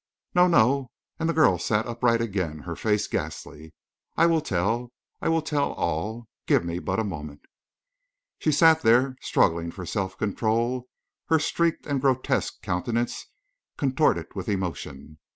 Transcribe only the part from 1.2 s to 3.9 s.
the girl sat upright again, her face ghastly.